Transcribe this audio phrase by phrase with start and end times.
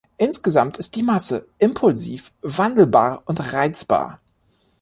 [0.17, 4.19] Insgesamt ist die Masse „impulsiv, wandelbar und reizbar.